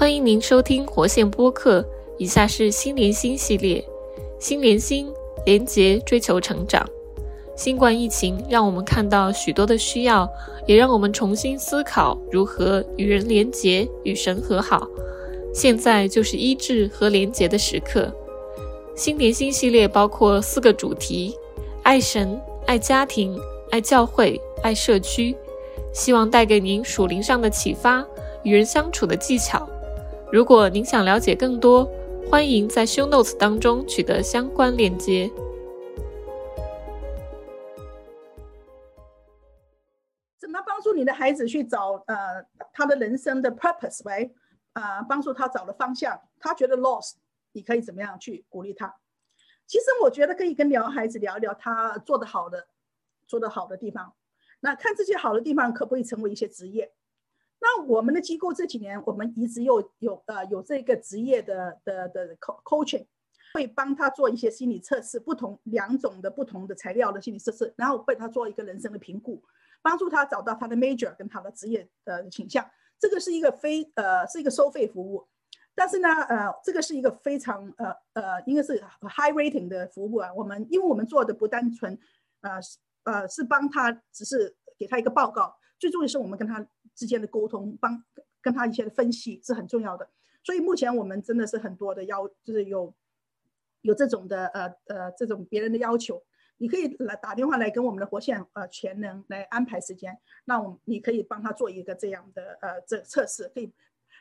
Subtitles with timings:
[0.00, 1.84] 欢迎您收听活线播客。
[2.16, 3.84] 以下是心连心系列，
[4.38, 5.06] 心连心
[5.44, 6.88] 连结追求成长。
[7.54, 10.26] 新冠疫情让我们看到许多的需要，
[10.66, 14.88] 也让我们重新思考如何与人连结、与神和好。
[15.52, 18.10] 现在就是医治和连结的时刻。
[18.96, 21.36] 心连心系列包括四个主题：
[21.82, 23.38] 爱神、爱家庭、
[23.70, 25.36] 爱教会、爱社区。
[25.92, 28.02] 希望带给您属灵上的启发，
[28.44, 29.68] 与人相处的技巧。
[30.32, 31.90] 如果您想了解更多，
[32.30, 35.28] 欢迎在 Show Notes 当中取得相关链接。
[40.38, 44.02] 怎么帮助你的孩子去找呃他的人生的 purpose？
[44.04, 44.32] 喂，
[44.74, 46.20] 啊，帮助他找了方向。
[46.38, 47.14] 他觉得 lost，
[47.50, 48.94] 你可以怎么样去鼓励他？
[49.66, 52.68] 其实我觉得可以跟聊孩子聊一聊他做得好的、
[53.26, 54.14] 做得好的地方。
[54.60, 56.92] 那看这些好的地方可不可以成为一些职业？
[57.60, 63.06] 那我们的机构这几年，我们一直有有呃有这个职业的的的 coaching，
[63.52, 69.42] 会帮他做一些心理测试，不同两种的不同的材料的心理测试，然后为他做一个人生的评估，
[69.82, 72.68] 帮助他找到他的 major 跟他的职业的倾向。
[72.98, 75.26] 这个是一个非呃是一个收费服务，
[75.74, 80.32] 但是呢呃这个是一个非常呃呃应该是 high rating 的服务啊。
[80.34, 81.98] 我们因为我们做的不单纯
[82.40, 82.52] 呃
[83.04, 86.64] 呃是帮他，只是给他一个报告，最重要是我们跟他。
[86.92, 88.04] 之间的沟通，帮
[88.42, 90.06] 跟他一些的分析是很重要的。
[90.42, 92.92] 所以目前我们真的是很多的要，就是有
[93.80, 96.22] 有这种的呃呃这种别人的要求，
[96.58, 100.18] 你可以来打电话来跟我们的活线呃全能来安排时间。
[100.44, 103.72] 那我你可以帮他做一个这样的呃这测试，可以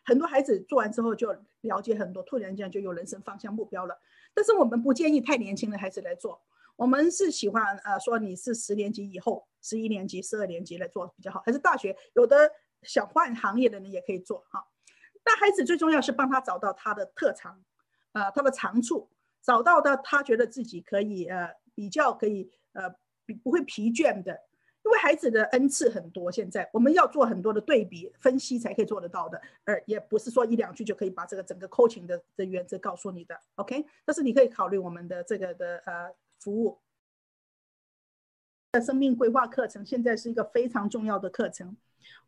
[0.05, 3.99] 很多孩子做完之后就了解很多，突然间就有人生方向目标了。
[4.33, 6.39] 但是我们不建议太年轻的孩子来做，
[6.79, 12.49] 我们是喜欢呃说你是十年级以后，十一年级、十二年级来做比较好，还是大学有的。
[12.83, 14.65] 想换行业的人也可以做哈。
[15.21, 17.61] 但孩子最重要是帮他找到他的特长，
[18.13, 19.09] 呃，他的长处，
[19.41, 22.89] 找到的他觉得自己可以呃比较可以呃
[23.43, 24.31] 不会疲倦的。
[24.85, 33.37] 因为孩子的恩赐很多，现在我们要做很多的对比分析才可以做得到的，而也不是说一两句就可以把这个整个课程的的原则告诉你的。
[33.55, 36.79] OK，但是你可以考虑我们的这个的呃服务。
[38.71, 41.75] 的生命规划课程现在是一个非常重要的课程。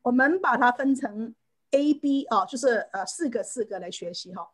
[0.02, 1.36] 我们把它分成
[1.70, 4.50] A、B 啊，就是呃四个四个来学习哈。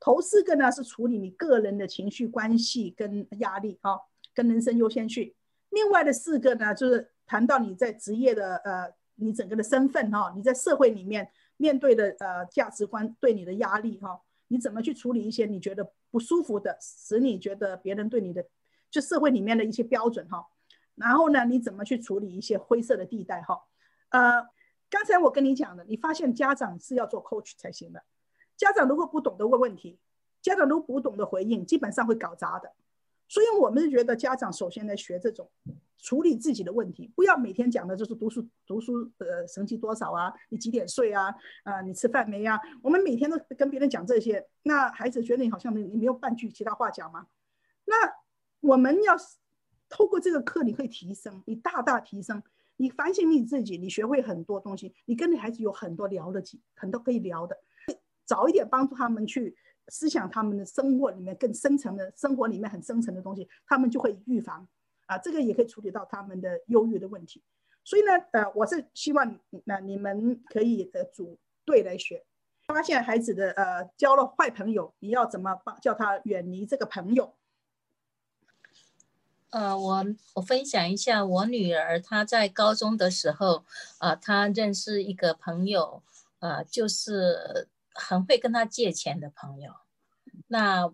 [0.00, 3.98] 头四个呢是处理你个人的情绪关系跟压力啊，
[4.34, 5.36] 跟人生优先序。
[5.70, 18.46] 另外的四个呢，就是谈到你在职业的呃，你整个的身份哈，你在社会里面面对的呃价值观对你的压力哈，你怎么去处理一些你觉得不舒服的，使你觉得别人对你的
[18.96, 20.46] 就社会里面的一些标准哈。
[20.94, 23.60] 然后呢，你怎么去处理一些灰色的地带哈？
[24.08, 24.46] 呃。
[24.88, 28.04] 刚才我跟你讲的，你发现家长是要做 coach 才行的。
[28.56, 29.98] 家长如果不懂得问问题，
[30.40, 32.72] 家长如果不懂得回应，基本上会搞砸的。
[33.26, 35.50] 所以我们是觉得家长首先来学这种
[35.98, 41.34] 处理自己的问题，不要每天讲的就是读书读书呃成绩多少啊，你几点睡啊，
[41.64, 42.60] 啊你吃饭没呀？
[42.80, 47.26] 我们每天都跟别人讲这些，那孩子觉得你好像你你没有半句其他话讲吗？
[47.86, 47.96] 那
[48.66, 49.14] 我们要
[49.88, 52.42] 透过这个课，你会提升，你大大提升。
[52.78, 56.42] 你反省你自己，你学会很多东西，你跟你孩子有很多聊的，
[56.74, 57.56] 很多可以聊的，
[58.26, 59.56] 早一点帮助他们去
[59.88, 64.68] 思想他们的生活里面更深层的生活里面很深层的东西，他们就会预防
[65.06, 67.42] 啊，这个也可以处理到他们的忧郁的问题。
[67.82, 72.26] 所以呢，呃，我是希望那你们可以呃组队来学，
[72.66, 77.34] 发现孩子的呃交了坏朋友，你要怎么帮叫他远离这个朋友。
[79.50, 83.64] 呃，我我分享一下，我女儿她在高中的时候，
[83.98, 86.02] 啊，她认识一个朋友，
[86.40, 89.72] 呃，就是很会跟她借钱的朋友。
[90.48, 90.92] 那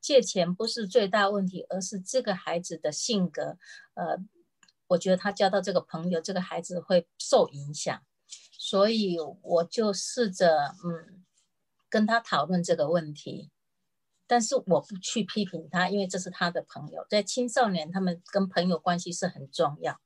[0.00, 3.58] 借钱不是最大问题，而是这个孩子的性格，
[3.94, 4.18] 呃，
[4.88, 8.02] 我觉得他交到这个朋友，这个孩子会受影响。
[8.58, 11.24] 所以我就试着嗯，
[11.90, 13.50] 跟他讨论这个问题。
[14.32, 17.06] 但是我不去批评他，因为这是他的朋友。
[17.10, 20.00] 在青少年，他们跟朋友关系是很重要。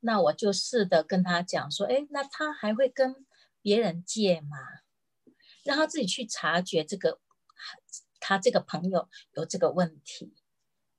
[0.00, 3.24] 那我就试着跟他讲说：“哎，那他还会跟
[3.62, 4.56] 别人借吗？
[5.62, 7.20] 让他自己去察觉这个，
[8.18, 10.34] 他这个朋友有这个问题，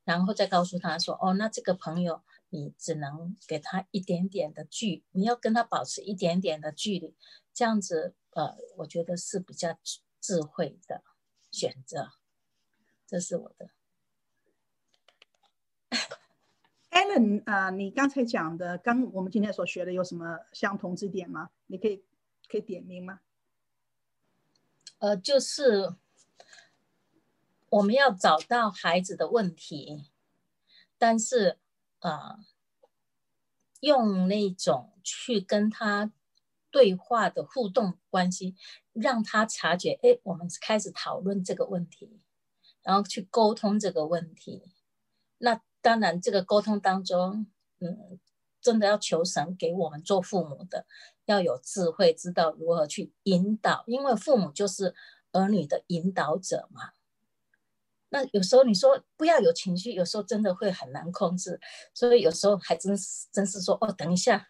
[0.05, 7.13] 然后再告诉他说：哦，那这个朋友你只能给他一点点的距，你要跟他保持一点点的距离，
[7.53, 9.77] 这样子，呃，我觉得是比较
[10.21, 11.03] 智慧的
[11.51, 12.11] 选择。”
[13.09, 13.71] 这是我的，
[16.91, 21.49] Allen 啊，你刚才讲的，刚我们今天所学的有什么相同之点吗？
[21.65, 22.03] 你可以
[22.47, 23.21] 可以点名吗？
[24.99, 25.95] 呃，就是
[27.69, 30.05] 我们要找到孩子的问题，
[30.99, 31.57] 但是
[32.01, 32.45] 啊，
[33.79, 36.13] 用那种去跟他
[36.69, 38.55] 对话的互动关系，
[38.93, 42.19] 让他察觉，哎，我们开始讨论这个问题，
[42.83, 44.63] 然后去沟通这个问题。
[45.37, 47.47] 那当然，这个沟通当中，
[47.79, 48.19] 嗯，
[48.61, 50.85] 真的要求神给我们做父母的。
[51.25, 54.95] 要有智慧，知道如何去引导，因为父母就是
[55.31, 56.89] 儿女的引导者嘛。
[58.09, 61.59] 那有时候你说不要有情绪，有时候真的会很难控制，
[61.93, 64.47] 所以有时候还真是真是说哦，等一下，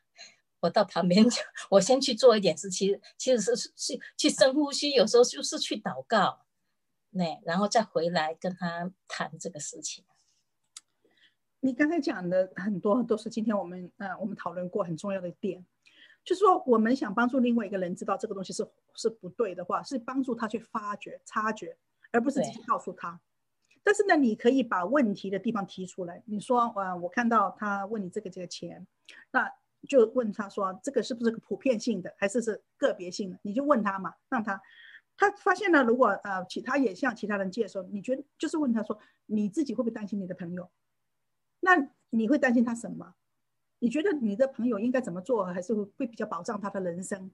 [0.61, 1.25] 我到旁边，
[1.69, 6.45] 我先去做一点事，其实其实是去去深呼吸，有时候就是去祷告，
[7.11, 10.03] 那然后再回来跟他谈这个事情。
[11.59, 15.65] 你刚才讲的很多都是今天我们呃我们讨论过很重要的点。
[16.25, 21.75] 就是说，我们想帮助另外一个人知道这个东西是是不对的话，是帮助他去发掘、察觉，
[22.11, 23.19] 而不是直接告诉他。
[23.81, 26.21] 但是呢，你可以把问题的地方提出来。
[26.25, 28.85] 你说，呃，我看到他问你这个这个钱，
[29.31, 29.49] 那
[29.87, 33.39] 就问他说，这个是不是个普遍性的，还是是个别性的？
[33.41, 34.61] 你就问他嘛，让他，
[35.19, 40.69] 他发现了，如果呃其他也向其他人借的时候，你觉得就是问他说，你自己会不会担心你的朋友？
[41.59, 43.15] 那你会担心他什么？
[43.79, 47.29] 你觉得你的朋友应该怎么做，还是会比较保障他的人生？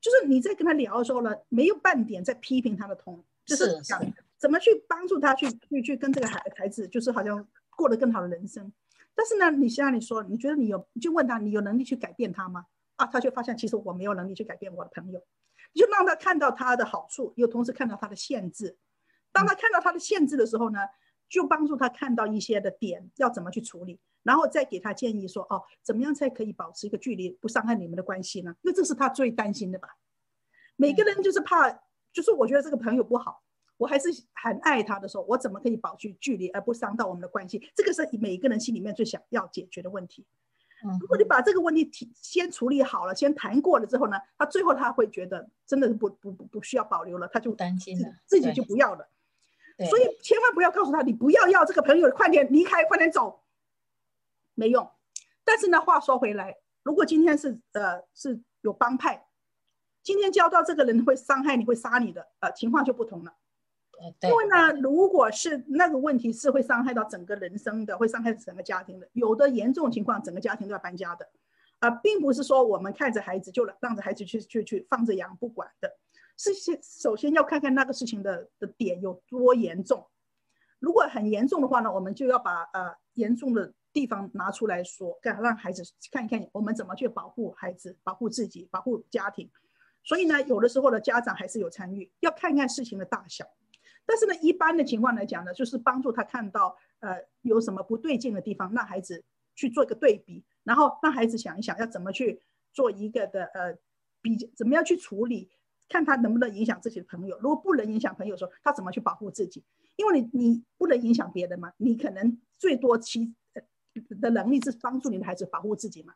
[0.00, 4.04] 就是你在跟他聊的时候呢，没有半点在批评他的同，就是讲
[4.36, 7.46] 怎么去帮助他去去去跟这个孩孩子，就是好像
[7.76, 8.72] 过得更好的人生。
[9.14, 12.66] 但是呢，你像你说，你觉得你有，就问他，你有能力去改变他吗？
[12.96, 15.22] 啊，他就发现其实我没有能力去改变我的朋友，你
[15.74, 18.76] 就让他看到他的好处，又同时看到他的限制。
[19.32, 20.78] 当他看到他的限制的时候呢，
[21.28, 24.00] 就帮助他看到一些的点要怎么去处理。
[24.22, 28.54] 然后再给他建议说，哦，怎么样才可以保持一个距离，不伤害你们的关系呢？
[28.62, 29.88] 那这是他最担心的吧？
[30.76, 31.68] 每个人就是怕，
[32.12, 33.42] 就是我觉得这个朋友不好，
[33.78, 37.68] 我还是很爱他的时候，我怎么可以保持距离而不伤到我们的关系？
[37.74, 40.24] 这个是每一个人心里面最想要解决的问题。
[41.00, 49.08] 如果你把这个问题提先处理好了，先谈过了之后呢，他最后他会觉得真的是不不不不需要保留了，他就担心了，自己就不要了。
[49.88, 53.42] 所以千万不要告诉他，你不要要这个朋友，快点离开，快点走。
[54.54, 54.90] 没用，
[55.44, 59.26] 但是呢，话说回来，如果今天是呃是有帮派，
[60.02, 63.34] 今天交到这个人会伤害你，会杀你的，呃，情况就不同了。
[64.22, 71.28] 因为呢，如果是那个问题是会伤害到整个人生的，会伤害整个家庭的，有的严重情况，整个家庭都要搬家的，
[71.78, 75.90] 啊，并不是说我们看着孩子就让着孩子去去去放着养不管的，
[76.36, 80.06] 是先首先要看看那个事情的的点有多严重，
[80.78, 83.72] 如果很严重的话呢，我们就要把呃严重的。
[83.94, 89.50] 地方拿出来说，让让孩子看一看我们怎么去保护孩子、保护自己、保护家庭。
[90.02, 93.44] 所以呢，有的时候的，家长还是有参与，要看看事情的大小。
[94.04, 103.76] 但是呢，一般的情况来讲呢，就是帮助他看到呃有什么不对劲的地方，让孩子去做一个对比，然后让孩子想一想要怎么去做一个的呃
[104.20, 105.50] 比较怎么样去处理，
[105.88, 107.38] 看他能不能影响自己的朋友。
[107.38, 109.64] 如果不能影响朋友，说他怎么去保护自己？
[109.96, 113.34] 因为你你不能影响别人嘛，你可能最多其。
[114.22, 116.14] 的能力是帮助你的孩子保护自己嘛？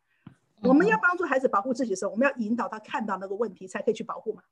[0.63, 4.43] 我们要帮助孩子保护自己的时候，我们要引导他看到那个问题，才可以去保护嘛。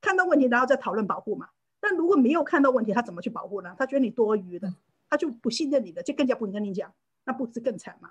[0.00, 1.50] 看到问题，然后再讨论保护嘛。
[1.88, 3.76] 但如果没有看到问题，他怎么去保护呢？
[3.78, 4.74] 他觉得你多余的，
[5.08, 8.10] 他就不信任你的，就更加不跟你讲，那不是更惨吗？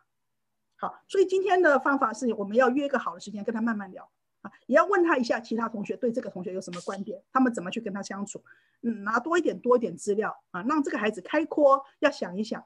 [0.77, 4.09] 好，所以今天的方法是，我们要约一个好的时间跟他慢慢聊
[4.43, 8.41] 啊，也要问他一下其他同学对这个同学有什么观点，他们怎么去跟他相处，
[8.83, 12.63] 嗯，拿多一点多一点资料啊，让这个孩子开阔，要想一想。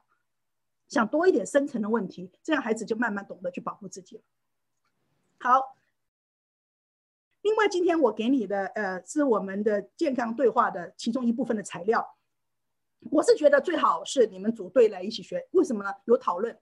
[0.88, 4.22] 想多一点深层的问题，这样孩子就慢慢懂得去保护自己了。
[5.38, 5.76] 好，
[7.42, 12.06] 另外今天我给你的呃是我们的健康对话的其中一部分的材料，
[13.10, 15.90] 我是觉得最好是你们组队来一起学，为什么呢？
[16.04, 16.58] 有讨论，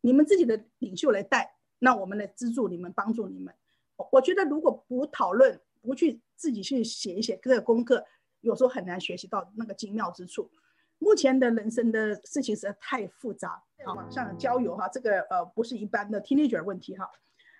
[0.00, 3.52] 你们自己的领袖来带，那我们来资助你们，帮助你们。
[4.12, 8.04] 我觉得如果不讨论，不去自己去写一写这个功课，
[8.40, 10.50] 有时候很难学习到那个精妙之处。
[10.98, 17.10] 目前的人生的事情实在太复杂，网上交友哈，这个呃不是一般的 teenager 问题哈，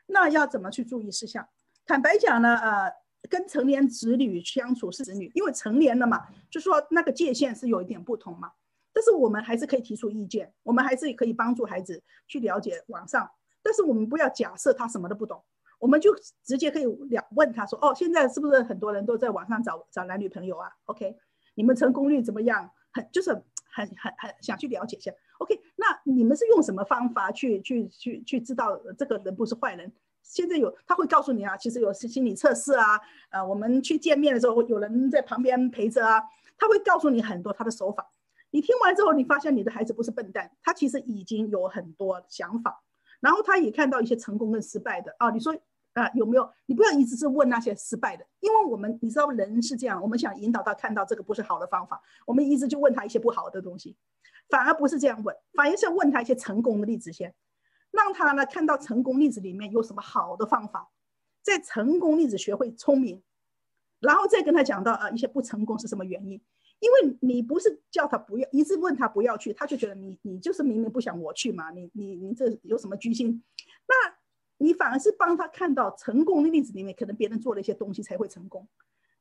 [0.06, 1.48] 那要怎么去注意事项？
[1.92, 2.90] 坦白讲呢，呃，
[3.28, 8.50] 跟成年子女相处是子女，因为成年了嘛，就说那个界限是有一点不同嘛。
[8.94, 13.30] 但是我们还是可以提出意见，我们还是可以帮助孩子去了解网上，
[13.62, 15.44] 但是我们不要假设他什么都不懂，
[15.78, 21.14] 我们就直接可以了问他说，哦，现在是不是很多人都在网上找找男女朋友啊？OK，
[21.56, 22.70] 你们成功率怎么样？
[22.94, 23.30] 很就是
[23.70, 25.60] 很很很想去了解一下，OK？
[25.76, 29.92] 那你们是用什么方法去去去去知道这个人不是坏人？
[30.22, 33.00] 现在有他会告诉你啊，其实有心理测试啊，
[33.30, 36.22] 呃，我们去见面的时候有人在旁边陪着啊，
[36.56, 38.10] 他会告诉你很多他的手法。
[38.50, 42.82] 你听完之后，你发现你的孩子不是笨蛋，他其实已经有很多想法，
[43.20, 45.30] 然后他也看到一些成功跟失败的啊。
[45.30, 45.56] 你说
[45.94, 46.50] 啊有没有？
[46.66, 53.96] 你不要一直是问那些失败的，因为我们你知道人是这样，我们想引导他看到这个不是好的方法，我们一直就问他一些不好的东西，
[54.50, 57.34] 反而不是这样问，反而是问他一些成功的例子先，
[57.92, 60.90] 让他呢看到成功例子里面有什么好的方法，
[61.42, 63.22] 在成功例子学会聪明，
[64.00, 66.42] 然后再跟他讲到啊一些不成功是什么原因。
[66.80, 73.40] 因为你不是叫他不要，一直问他不要去，他就觉得你你就是明明不想我去嘛，你你你这有什么居心？
[73.86, 73.94] 那
[74.58, 78.66] 你反而是帮他看到成功的例子里面，可能别人做了一些东西才会成功，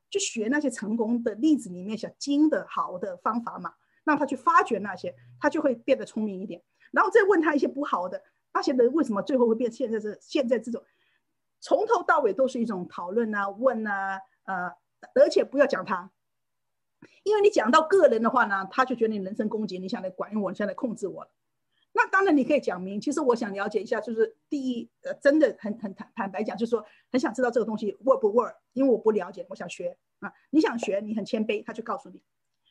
[0.10, 3.74] 就学那些成功的例子里面想精的好的方法嘛，
[4.04, 6.64] 让他去发掘那些，他就会变得聪明一点。
[6.92, 8.24] 然后再问他一些不好的，
[8.54, 10.84] 那些人为什么最后会变现在是现在这种，
[11.60, 14.74] 从头到尾都是一种讨论啊问啊呃，
[15.16, 16.12] 而且不要讲他。
[17.24, 21.32] 因为你讲到个人的话呢，他就觉得你人身攻击，你想来管用我，想来控制我了。
[21.94, 30.32] 那当然你可以讲明，其实我想了解一下，就是第一，呃，真的很很坦坦白讲，就是说很想知道这个东西 work 不 work，因为我不了解，我想学啊。
[30.52, 32.22] 你想学，你很谦卑，他就告诉你。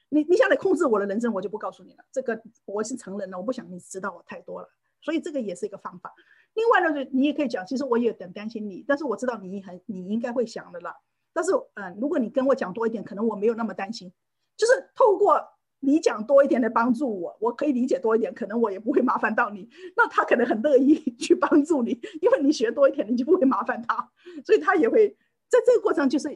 [0.09, 2.05] 你你想来控制我的人生，我就不告诉你了。
[2.11, 4.69] 这个我是成人了，我不想你知道我太多了，
[5.03, 6.15] 所以这个也是一个方法。
[6.55, 10.97] 另外呢，就你也可以讲，其实我也有点担心你，但是我知道你很你应该会想的啦。
[11.33, 14.13] 但是，嗯，如果你跟我讲多一点，可能我没有那么担心。
[14.57, 15.41] 就是透过
[15.79, 19.69] 你讲多一点来帮助我，我可以理解多一点，可能我也不会麻烦到你。
[19.97, 24.11] 那他可能很乐意 去帮助你，因为你学多一点，你就不会麻烦他，
[24.45, 25.09] 所以他也会
[25.49, 26.29] 在这个过程就是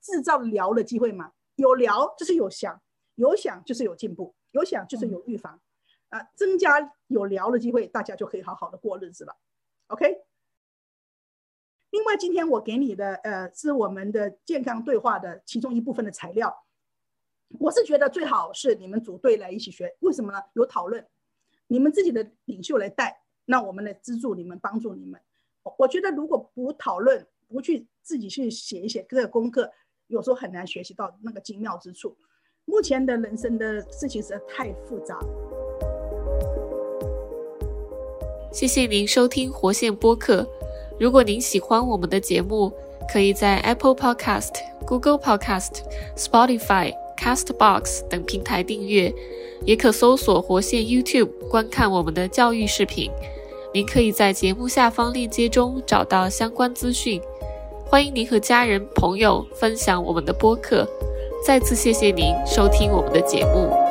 [0.00, 1.32] 制造聊的机会嘛。
[1.56, 2.80] 有聊就是有想，
[3.14, 5.58] 有想就是有进步，有想就是有预防
[6.12, 9.34] 啊，增加有聊的机会，大家就可以好好的过日子了。
[9.86, 10.18] OK。
[11.88, 16.64] 另外，今天我给你的呃是我们的健康对话的其中一部分的材料。
[17.58, 20.38] 我是觉得最好是你们组队来一起学，为什么呢？
[20.52, 21.06] 有讨论，
[21.66, 25.20] 你们自己的领袖来带，那我们来资助你们，帮助你们。
[25.78, 29.70] 我觉得如果不讨论，不去自己去写一写这个功课，
[30.06, 32.16] 有时候很难学习到那个精妙之处。
[32.64, 35.18] 目前的人生的事情实在太复杂。
[38.52, 40.46] 谢谢您收听活线播客。
[41.00, 42.70] 如果您喜欢我们的节目，
[43.10, 44.52] 可以在 Apple Podcast、
[44.86, 45.80] Google Podcast、
[46.16, 46.92] Spotify。
[47.22, 49.14] Castbox 等平台订阅，
[49.64, 53.08] 也可搜索活线 YouTube 观看我们的教育视频。
[53.72, 57.22] 您可以在节目下方链接中找到相关资讯。
[57.86, 60.84] 欢迎您和家人朋友分享我们的播客。
[61.46, 63.81] 再次谢谢您收听我们的节目。